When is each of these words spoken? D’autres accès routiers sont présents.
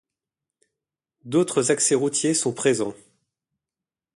D’autres 1.25 1.69
accès 1.69 1.93
routiers 1.93 2.33
sont 2.33 2.53
présents. 2.53 2.95